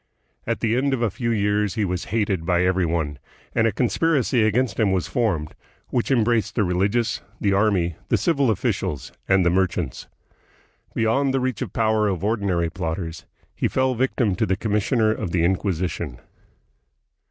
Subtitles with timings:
[0.47, 3.19] At the end of a few years he was hated by every one,
[3.53, 5.53] and a conspiracy against him was formed
[5.89, 10.07] which embraced the religious, the army, the civil officials, and the merchants.
[10.95, 14.47] Beyond the reach of the power of ordinary plotters, he fell a vic tim to
[14.47, 16.19] the commissioner of the Inquisition.